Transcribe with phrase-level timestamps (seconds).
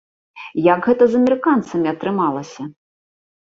[0.67, 2.61] Як гэта з амерыканцамі атрымалася?